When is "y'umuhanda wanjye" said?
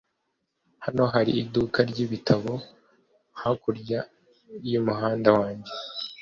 4.71-5.73